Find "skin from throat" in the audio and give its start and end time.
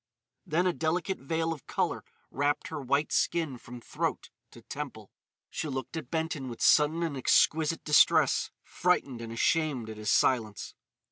3.11-4.31